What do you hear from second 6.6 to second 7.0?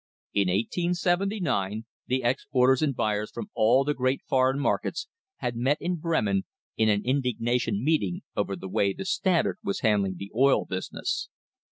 in